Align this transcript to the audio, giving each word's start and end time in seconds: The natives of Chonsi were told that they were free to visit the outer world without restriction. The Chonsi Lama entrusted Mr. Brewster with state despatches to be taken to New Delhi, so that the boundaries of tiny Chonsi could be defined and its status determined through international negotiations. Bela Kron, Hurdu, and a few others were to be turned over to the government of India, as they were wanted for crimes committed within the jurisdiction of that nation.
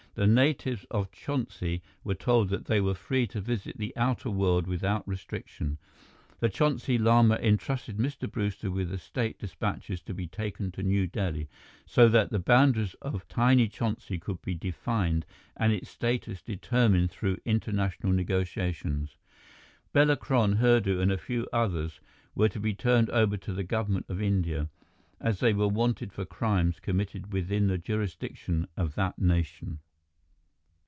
The 0.13 0.27
natives 0.27 0.85
of 0.91 1.09
Chonsi 1.11 1.81
were 2.03 2.15
told 2.15 2.49
that 2.49 2.65
they 2.65 2.81
were 2.81 2.93
free 2.95 3.25
to 3.27 3.39
visit 3.39 3.77
the 3.77 3.95
outer 3.95 4.29
world 4.29 4.67
without 4.67 5.07
restriction. 5.07 5.77
The 6.41 6.49
Chonsi 6.49 6.97
Lama 6.99 7.35
entrusted 7.35 7.95
Mr. 7.95 8.29
Brewster 8.29 8.69
with 8.69 8.99
state 8.99 9.39
despatches 9.39 10.01
to 10.01 10.13
be 10.13 10.27
taken 10.27 10.69
to 10.73 10.83
New 10.83 11.07
Delhi, 11.07 11.47
so 11.85 12.09
that 12.09 12.29
the 12.29 12.39
boundaries 12.39 12.93
of 12.95 13.25
tiny 13.29 13.69
Chonsi 13.69 14.19
could 14.19 14.41
be 14.41 14.53
defined 14.53 15.25
and 15.55 15.71
its 15.71 15.89
status 15.89 16.41
determined 16.41 17.09
through 17.09 17.39
international 17.45 18.11
negotiations. 18.11 19.15
Bela 19.93 20.17
Kron, 20.17 20.57
Hurdu, 20.57 20.99
and 20.99 21.09
a 21.13 21.17
few 21.17 21.47
others 21.53 22.01
were 22.35 22.49
to 22.49 22.59
be 22.59 22.73
turned 22.73 23.09
over 23.11 23.37
to 23.37 23.53
the 23.53 23.63
government 23.63 24.07
of 24.09 24.21
India, 24.21 24.67
as 25.21 25.39
they 25.39 25.53
were 25.53 25.69
wanted 25.69 26.11
for 26.11 26.25
crimes 26.25 26.81
committed 26.81 27.31
within 27.31 27.67
the 27.67 27.77
jurisdiction 27.77 28.67
of 28.75 28.95
that 28.95 29.17
nation. 29.17 29.79